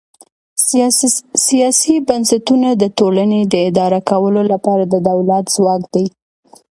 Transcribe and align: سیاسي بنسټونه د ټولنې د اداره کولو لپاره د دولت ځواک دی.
سیاسي 1.47 1.95
بنسټونه 2.07 2.69
د 2.75 2.83
ټولنې 2.97 3.41
د 3.53 3.55
اداره 3.69 3.99
کولو 4.09 4.41
لپاره 4.51 4.83
د 4.93 4.95
دولت 5.07 5.45
ځواک 5.55 5.81
دی. 5.93 6.05